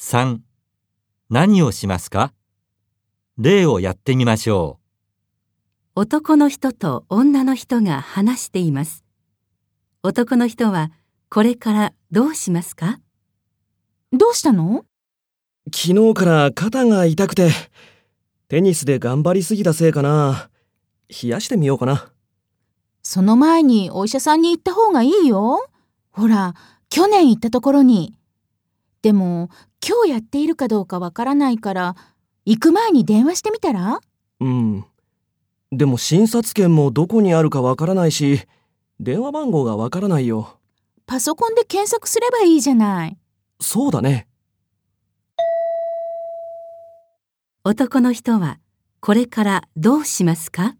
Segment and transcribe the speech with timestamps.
[0.00, 0.38] 3.
[1.28, 2.32] 何をしますか？
[3.36, 4.78] 例をやってみましょ
[5.96, 9.04] 男の人と女の人が話しています。
[10.04, 10.92] 男の人は
[11.28, 13.00] これからどうしますか？
[14.12, 14.84] どうしたの？
[15.74, 17.50] 昨日から肩が痛くて、
[18.46, 20.48] テニスで頑張りすぎたせいかな。
[21.10, 22.12] 冷やしてみようかな。
[23.02, 25.68] その前にお医者さんに行った方がいいよ。
[26.12, 26.54] ほら、
[26.88, 28.14] 去年行ったところに。
[29.02, 29.48] でも、
[29.88, 31.96] 今日やっているかどうかわからないから、
[32.44, 34.00] 行く前に電話してみたら？
[34.40, 34.84] うん。
[35.72, 38.42] でも診察券もどこにあるかわからないし、
[39.00, 40.58] 電話番号がわからないよ。
[41.06, 43.16] パソコンで検索すればいいじゃない。
[43.60, 44.28] そうだね。
[47.64, 48.58] 男の人は
[49.00, 50.74] これからどうしますか？